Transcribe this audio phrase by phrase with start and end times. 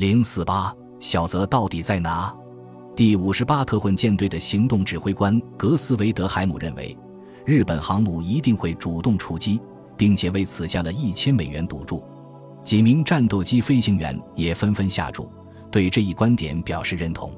[0.00, 2.34] 零四八小泽到底在哪？
[2.96, 6.96] 第五十八特混舰队的行动指挥官格斯维德海姆认为，
[7.44, 9.60] 日本航母一定会主动出击，
[9.98, 12.02] 并且为此下了一千美元赌注。
[12.64, 15.30] 几名战斗机飞行员也纷纷下注，
[15.70, 17.30] 对这一观点表示认同。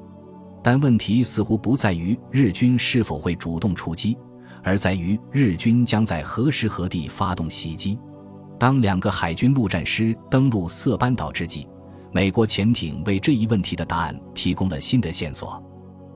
[0.63, 4.17] 但问题似乎不在于日军是否会主动出击，
[4.63, 7.99] 而在于日军将在何时何地发动袭击。
[8.57, 11.67] 当两个海军陆战师登陆色班岛之际，
[12.15, 15.61] 美国潜艇为这一问题的答案提供了新的线索。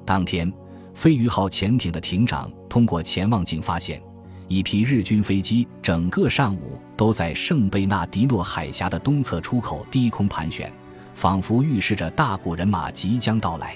[0.05, 0.53] 当天，
[0.93, 3.99] 飞鱼号潜艇的艇长通过潜望镜发现，
[4.47, 10.71] 一批日军飞机整个上午都在圣贝纳迪诺海峡的东侧出口低空盘旋，
[11.15, 13.75] 仿佛预示着大股人马即将到来。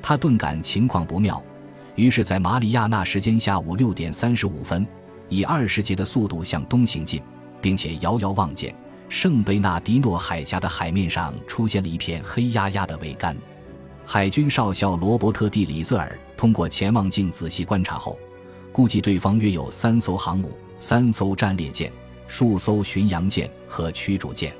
[0.00, 1.42] 他顿感情况不妙，
[1.96, 4.86] 于是，在马里亚纳时间下午六点三十五分，
[5.28, 7.20] 以二十节的速度向东行进，
[7.60, 8.72] 并且遥遥望见
[9.08, 13.36] 圣贝纳迪诺海峡的海面上出现了一片黑压压的桅杆。
[14.04, 18.18] 海军少校罗伯特·蒂里瑟尔通过潜望镜仔细观察后，
[18.70, 21.90] 估计对方约有三艘航母、三艘战列舰、
[22.26, 24.52] 数艘巡洋舰和驱逐舰。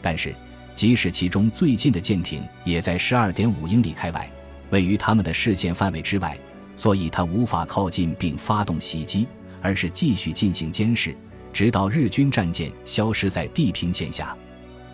[0.00, 0.34] 但是，
[0.74, 4.30] 即使其中最近的舰艇也在十二点五英里开外。
[4.70, 6.38] 位于他们的视线范围之外，
[6.76, 9.26] 所以他无法靠近并发动袭击，
[9.60, 11.14] 而是继续进行监视，
[11.52, 14.36] 直到日军战舰消失在地平线下。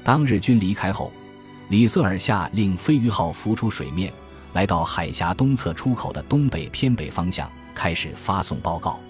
[0.04, 1.12] 当日军离开后，
[1.68, 4.12] 李瑟尔下令飞鱼号浮出水面，
[4.52, 9.00] 来到海峡东侧出口的东北偏北方向，开始发送报告。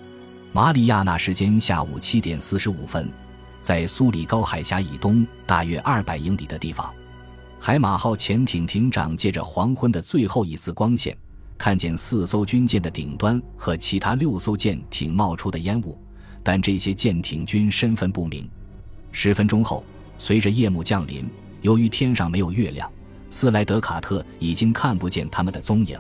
[0.52, 3.10] 马里亚纳时间下午七点四十五分，
[3.60, 6.90] 在苏里高海峡以东大约二百英里的地方。
[7.60, 11.16] 海马号潜艇艇长借着黄昏的最后一丝光线，
[11.58, 15.98] 看见四艘军舰的顶端和其他六艘舰艇冒出的烟雾，
[16.46, 18.48] 但这些舰艇均身份不明。
[19.10, 19.84] 十分钟后，
[20.16, 21.28] 随着夜幕降临，
[21.60, 22.88] 由于天上没有月亮，
[23.30, 25.98] 斯莱德卡特已经看不见他们的踪影。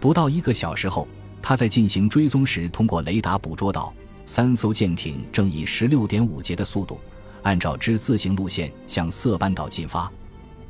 [0.00, 1.06] 不到一个小时后，
[1.42, 3.92] 他在进行追踪时，通过雷达捕捉到
[4.24, 6.98] 三艘舰艇正以十六点五节的速度，
[7.42, 10.10] 按照之字形路线向色班岛进发。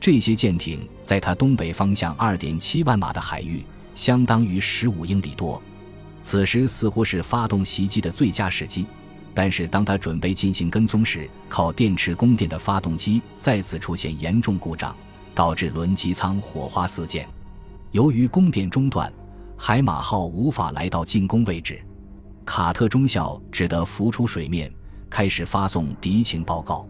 [0.00, 3.62] 这些舰艇在它东北方向二点七万码的海域，
[3.94, 5.62] 相当于十五英里多。
[6.26, 8.84] 此时似乎是发动袭击的最佳时机，
[9.32, 14.92] 但是当他准备进行跟踪时，靠电池供电的发动机再次出现严重故障，
[15.36, 17.24] 导致轮机舱火花四溅。
[17.92, 19.08] 由于供电中断，
[19.56, 21.80] 海马号无法来到进攻位置，
[22.44, 24.68] 卡特中校只得浮出水面，
[25.08, 26.88] 开始发送敌情报告。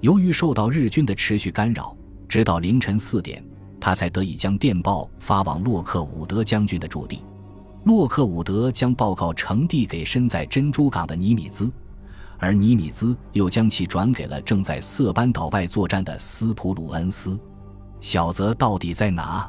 [0.00, 1.94] 由于受到日军的持续干扰。
[2.26, 3.44] 直到凌晨四点，
[3.78, 7.22] 他才得以将电报发往洛克伍德将军的驻地。
[7.84, 11.72] 洛克伍德将报告呈递给身在珍珠港的尼米兹，
[12.38, 17.38] 而尼米兹又将其转给了正在色班岛外作战的斯普鲁恩斯。
[17.98, 19.48] 小泽到底在哪？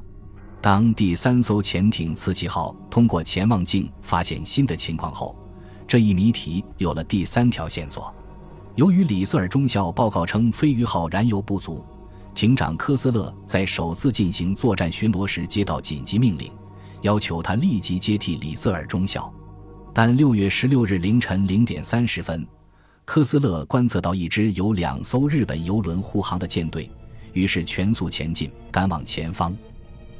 [0.61, 5.35] 当第三艘潜艇刺旗号通过潜望镜发现新的情况后，
[5.87, 8.13] 这一谜题有了第三条线索。
[8.75, 11.83] 由于里瑟尔中校报告称飞鱼号燃油不足。
[12.33, 16.49] 艇长科斯勒在首次进行作战巡逻时接到紧急命令，
[17.01, 19.31] 要求他立即接替里瑟尔中校。
[19.93, 22.47] 但六月十六日凌晨零点三十分，
[23.03, 26.89] 科斯勒观测到一支由两艘日本游轮护航的舰队，
[27.33, 29.55] 于是全速前进，赶往前方。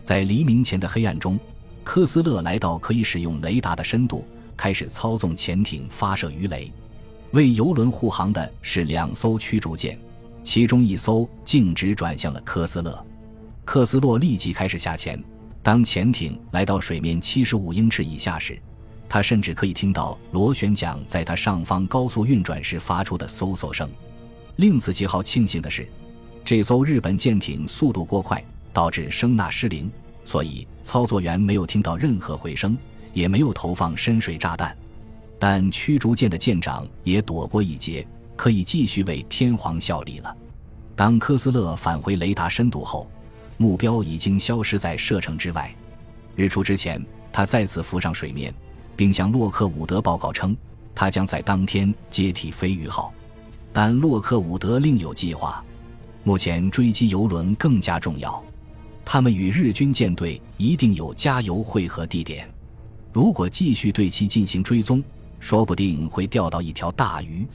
[0.03, 1.39] 在黎明前的黑暗中，
[1.83, 4.25] 科斯勒来到可以使用雷达的深度，
[4.57, 6.71] 开始操纵潜艇发射鱼雷。
[7.31, 9.97] 为游轮护航的是两艘驱逐舰。
[10.43, 13.05] 其中一艘径直转向了科斯勒，
[13.63, 15.23] 克斯洛立即开始下潜。
[15.63, 18.59] 当潜艇来到水面七十五英尺以下时，
[19.07, 23.89] 他甚至可以听到螺旋桨在它上方高速运转时发出的嗖嗖声。
[24.55, 25.87] 令子奇号庆幸的是，
[26.43, 29.91] 这艘日本舰艇速度过快，导致声呐失灵，
[30.25, 32.77] 所以操作员没有听到任何回声，
[33.13, 34.75] 也没有投放深水炸弹。
[35.37, 38.07] 但驱逐舰的舰长也躲过一劫。
[38.33, 40.35] 可以继续为天皇效力了。
[40.95, 43.07] 当科斯勒返回雷达深度后，
[43.61, 45.71] 目标已经消失在射程之外。
[46.35, 46.99] 日出之前，
[47.31, 48.51] 他再次浮上水面，
[48.95, 50.57] 并向洛克伍德报告称，
[50.95, 53.13] 他将在当天接替飞鱼号。
[53.71, 55.63] 但洛克伍德另有计划。
[56.23, 58.43] 目前追击游轮更加重要，
[59.05, 62.49] 他们与日军舰队一定有加油汇合地点。
[63.13, 65.03] 如果继续对其进行追踪，
[65.39, 67.45] 说不定会钓到一条大鱼。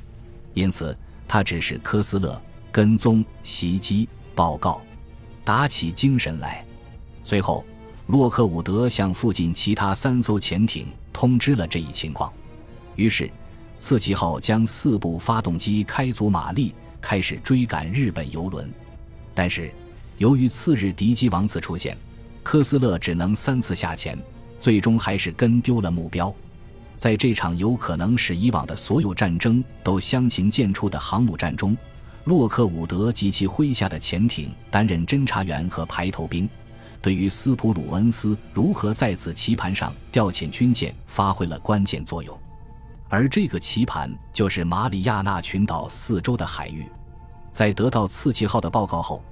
[0.54, 4.80] 因此，他指示科斯勒跟踪袭击报告，
[5.46, 6.64] 打起精神来。
[7.22, 7.64] 随后，
[8.08, 12.32] 洛克伍德向附近其他三艘潜艇通知了这一情况。
[12.96, 13.30] 于是，
[13.78, 18.68] 刺旗号将四部发动机开足马力，开始追赶日本游轮。
[19.34, 19.70] 但是，
[20.18, 21.96] 由于次日敌机王次出现，
[22.42, 24.18] 科斯勒只能三次下潜，
[24.58, 26.34] 最终还是跟丢了目标。
[26.96, 31.76] 在这场有可能使以往的所有战争都相形见绌的航母战中，
[32.26, 36.48] 洛克伍德及其麾下的潜艇担任侦察员和排头兵，
[37.00, 42.36] 对于斯普鲁恩斯如何在此棋盘上调遣军舰发挥了关键作用。
[43.08, 46.84] 而这个棋盘就是马里亚纳群岛四周的海域。
[47.52, 49.22] 在得到刺旗号的报告后，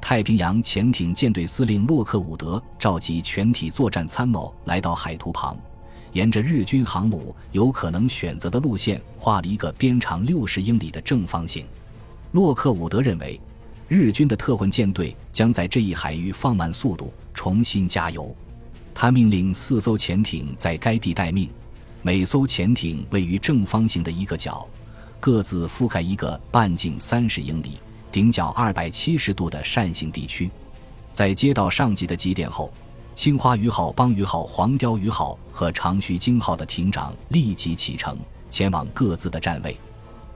[0.00, 5.56] 太平洋潜艇舰队司令洛克伍德召集全体作战参谋来到海图旁。
[6.12, 11.66] 沿着日军航母有可能选择的路线画了一个边长六十英里的正方形。
[12.34, 13.40] 洛克伍德认为，
[13.86, 18.34] 日军的特混舰队将在这一海域放慢速度，重新加油。
[18.92, 21.48] 他命令四艘潜艇在该地待命，
[22.02, 24.68] 每艘潜艇位于正方形的一个角，
[25.20, 27.78] 各自覆盖一个半径三十英里、
[28.10, 30.50] 顶角二百七十度的扇形地区。
[31.12, 32.68] 在接到上级的急电后。
[33.14, 38.18] 青花鱼号、邦鱼号、黄鲷鱼号和长须鲸号的艇长立即启程，
[38.50, 39.76] 前往各自的站位。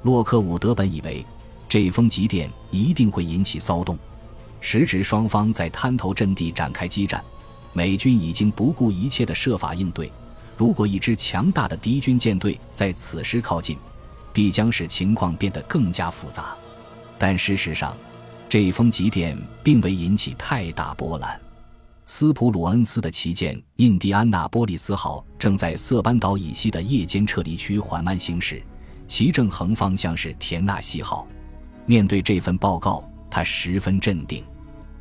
[0.05, 1.27] 洛克伍德本以为
[1.69, 3.99] 这封急电一定会引起骚动，
[4.61, 7.23] 时值双方在滩头阵地展开激战，
[7.73, 10.11] 美军已经不顾一切的设法应对。
[10.56, 13.76] 如果一支强大的敌军舰队在此时靠近，
[14.32, 16.56] 必将使情况变得更加复杂。
[17.19, 17.97] 但事实上，
[18.49, 21.38] 这封急电并未引起太大波澜。
[22.06, 28.62] 斯普鲁恩斯的旗舰“印第安纳波利斯号”正在塞班岛以西的夜间撤离区缓慢行驶，
[29.06, 31.29] 其正横方向是田纳西号。
[31.88, 34.44] 面对这份报告，他十分镇定。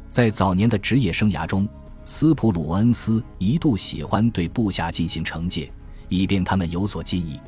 [0.10, 1.68] 在早年的职业生涯中，
[2.06, 5.69] 斯普鲁恩斯一度喜欢对部下进行惩戒，
[6.07, 7.42] 以便他们有所进意。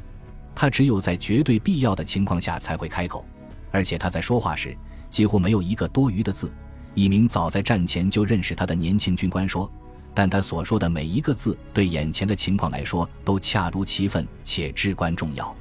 [0.53, 3.23] 他只有在绝对必要的情况下才会开口，
[3.71, 4.75] 而且他在说话时
[5.09, 6.51] 几乎没有一个多余的字。
[6.93, 9.71] 一名早在战前就认识他的年轻军官说
[10.13, 15.55] ：“但他所说的每一个字，对眼前的情况来说都恰如其分且至关重要。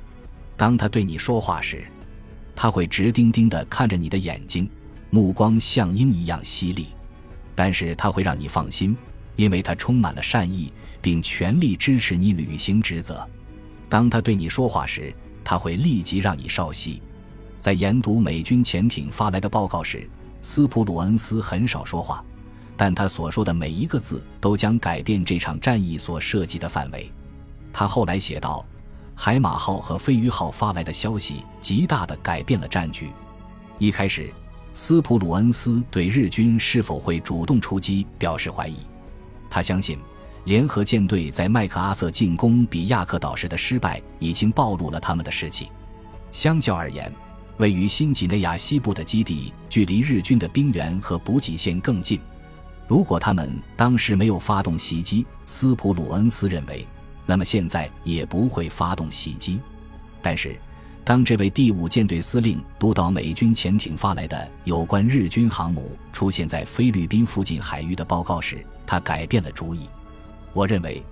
[0.56, 1.84] 当他对你说话时，
[2.60, 4.69] 他会直盯盯地看着你的眼睛，
[5.10, 6.88] 目光像鹰一样犀利。
[7.55, 8.96] 但是他会让你放心，
[9.37, 13.25] 因为他充满了善意，并全力支持你履行职责。
[13.88, 15.14] 当他对你说话时，
[15.44, 17.00] 他会立即让你稍息。
[17.60, 20.10] 在研读美军潜艇发来的报告时。”
[20.43, 22.25] 斯普鲁恩斯很少说话，
[22.76, 27.08] 但他所说的每一个字都将改变这场战役所涉及的范围。
[27.72, 28.66] 他后来写道
[29.20, 33.11] ：“海马号和飞鱼号发来的消息极大地改变了战局。
[33.76, 34.32] 一开始，
[34.73, 38.76] 斯普鲁恩斯对日军是否会主动出击表示怀疑。
[39.50, 39.99] 他相信，
[40.44, 45.69] 联合舰队在麦克阿瑟进攻比亚克岛时的失败已经暴露了他们的士气。
[46.31, 47.12] 相较而言，
[47.56, 52.20] 位于新几内亚西部的基地距离日军的兵源和补给线更近。
[52.87, 56.87] 如果他们当时没有发动袭击，斯普鲁恩斯认为，
[57.28, 59.60] 那么现在也不会发动袭击。
[60.22, 60.58] 但是，
[61.04, 69.80] 当这位第五舰队司令读到美军潜艇发来的有关日军航母出现在菲律宾附近海域的报告时，他改变了主意。
[70.54, 71.02] 我认为，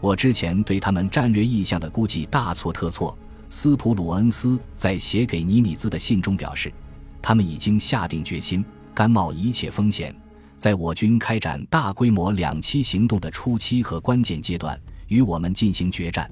[0.00, 3.14] 我之前对他们战略意向的估计大错特错。
[3.50, 6.72] 斯普鲁恩斯在写给尼米兹的信中表示，
[7.20, 8.64] 他们已经下定决心，
[8.94, 10.14] 甘冒一切风险，
[10.56, 16.30] 在我军开展大规模两栖行动的初期和关键阶段与我们进行决战。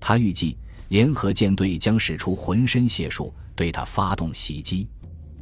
[0.00, 0.56] 他预计
[0.88, 4.88] 联合舰队将使出浑身解数对他发动袭击。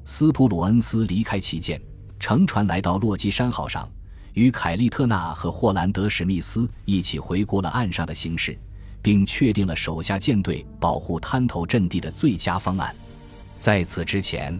[0.04, 1.80] 斯普鲁恩斯离开旗舰，
[2.18, 3.88] 乘船来到洛基山号上，
[4.34, 8.58] 与凯利特纳和霍兰德史密斯一起回顾了岸上的形势。
[9.02, 12.94] 并确定了手下舰队保护滩头阵地的最佳方案。
[13.58, 14.58] 在此之前，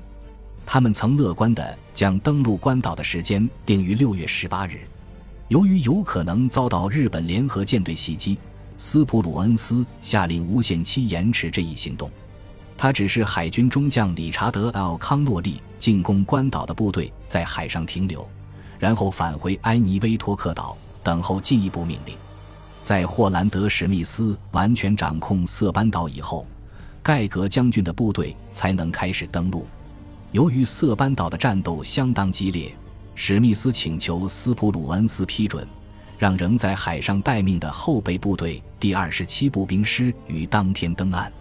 [0.66, 4.81] 他们曾乐观地将登陆关岛的时间定于六月十八日。
[5.49, 8.38] 由于有可能遭到日本联合舰队袭击，
[8.78, 12.11] 斯普鲁恩斯下令无限期延迟这一行动。
[12.76, 18.26] 他指示海军中将理查德 ·L· 康诺利进攻关岛的部队在海上停留，
[18.78, 22.16] 然后返回埃尼威托克岛等候进一步命令。
[22.82, 26.46] 在霍兰德·史密斯完全掌控塞班岛以后，
[27.02, 29.66] 盖格将军的部队才能开始登陆。
[30.32, 32.75] 由于塞班岛的战斗相当激烈，
[33.14, 35.66] 史密斯请求斯普鲁恩斯批准，
[36.19, 41.33] 让仍在海上待命的后备部队第二十七步兵师于当天登岸。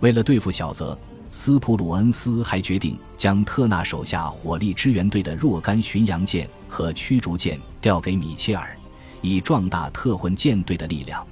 [0.00, 0.98] 为了对付小泽，
[1.30, 8.76] 斯普鲁恩斯还决定将特纳手下火力支援队的若干巡洋舰和驱逐舰调给米切尔。
[9.22, 11.26] 以壮大特混舰队的力量。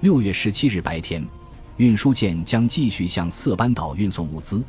[0.00, 1.24] 六月十七日白天，
[1.76, 4.64] 运输舰将继续向色班岛运送物资，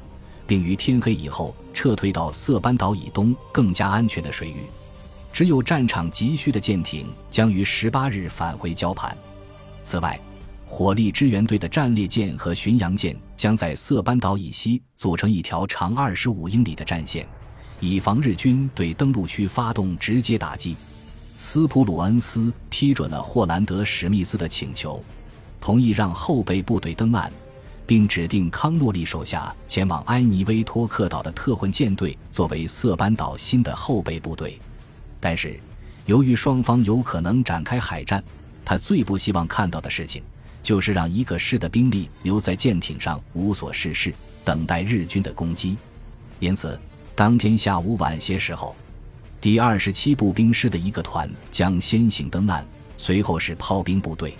[0.49, 4.63] 并于天黑以后撤退到色班岛以东更加安全的水域。
[5.31, 9.15] 只有战场急需的舰艇将于十八日返回交盘。
[9.83, 10.19] 此外，
[10.65, 17.27] 火力支援队的战列舰和巡洋舰将在色班岛以西组成一条长二十五英里的战线，
[17.79, 20.75] 以防日军对登陆区发动直接打击。
[21.37, 25.03] 斯普鲁恩斯批准了霍兰德·史密斯的请求，
[25.61, 27.31] 同意让后备部队登岸，
[27.89, 34.59] 并指定康诺利手下前往埃尼威托克岛的特混舰队作为色班岛新的后备部队。
[35.19, 35.59] 但是，
[36.05, 38.23] 由于双方有可能展开海战，
[38.63, 40.21] 他最不希望看到的事情
[40.61, 44.13] 就是让一个师的兵力留在舰艇上无所事事，
[44.45, 45.75] 等待日军的攻击。
[46.39, 46.79] 因此，
[47.15, 48.75] 当天下午晚些时候。
[49.41, 52.63] 第二十七步兵师的一个团将先行登岸，
[52.97, 54.37] 随后是炮兵部队。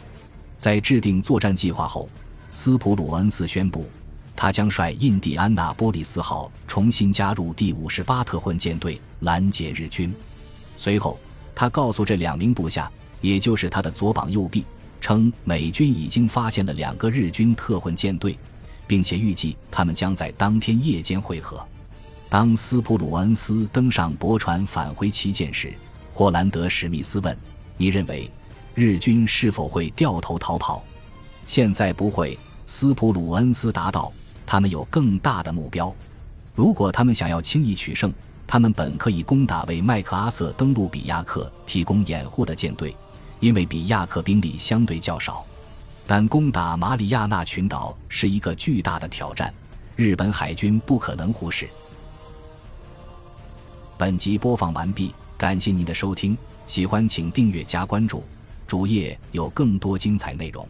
[0.56, 2.08] 在制定作战计划后，
[2.52, 3.88] 斯普鲁恩斯宣布，
[4.36, 10.14] 他将率印第安纳波利斯号重新加入第五十八特混舰队，拦截日军。
[10.76, 11.20] 随后，
[11.54, 12.92] 他告诉这两名部下，
[13.22, 14.66] 也就是他的左膀右臂，
[15.00, 18.38] 称美军已经发现了两个日军特混舰队，
[18.88, 21.64] 并且预计他们将在当天夜间会合。
[22.30, 25.72] 当斯普鲁恩斯登上驳船返回旗舰时，
[26.12, 27.38] 霍兰德·史密斯问
[27.78, 28.30] ：“你认为
[28.74, 30.84] 日军是否会掉头逃跑
[31.50, 32.38] ？”“现在不会。”
[32.68, 34.14] 斯普鲁恩斯答道。
[34.46, 35.92] “他们有更大的目标。
[36.54, 38.14] 如果他们想要轻易取胜，
[38.46, 42.96] 他们本可以攻打为麦克阿瑟登陆比亚克提供掩护的舰队，
[43.40, 45.44] 因为比亚克兵力相对较少。
[46.06, 49.52] 但攻打马里亚纳群岛是一个巨大的挑战，
[49.96, 51.68] 日本海军不可能忽视。”
[53.98, 56.38] 本集播放完毕，感谢您的收听，
[56.68, 58.24] 喜欢请订阅加关注，
[58.68, 60.68] 主页有更多精彩内容。